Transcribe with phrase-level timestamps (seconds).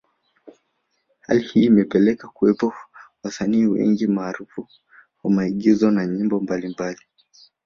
[1.27, 2.73] Hali hii imepelekea kuwepo
[3.23, 4.67] wasanii wengi maarufu
[5.23, 7.01] wa maigizo na nyimbo mbalimbali